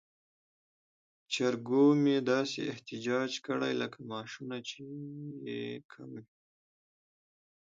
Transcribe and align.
چرګو 1.33 1.83
مې 2.03 2.17
داسې 2.31 2.59
احتجاج 2.71 3.31
کړی 3.45 3.73
لکه 3.81 3.97
معاشونه 4.09 4.55
یې 4.59 4.63
چې 4.67 4.79
کم 5.91 6.09
وي. 6.17 6.23